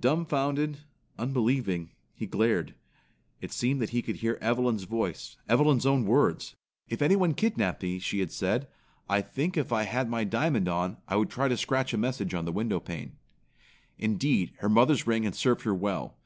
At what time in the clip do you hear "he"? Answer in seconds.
2.14-2.24, 3.90-4.00